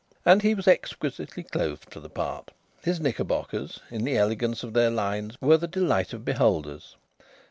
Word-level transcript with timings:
And 0.25 0.41
he 0.41 0.55
was 0.55 0.67
exquisitely 0.67 1.43
clothed 1.43 1.91
for 1.93 1.99
the 1.99 2.09
part. 2.09 2.49
His 2.81 2.99
knickerbockers, 2.99 3.81
in 3.91 4.03
the 4.03 4.17
elegance 4.17 4.63
of 4.63 4.73
their 4.73 4.89
lines, 4.89 5.39
were 5.39 5.57
the 5.57 5.67
delight 5.67 6.11
of 6.11 6.25
beholders. 6.25 6.95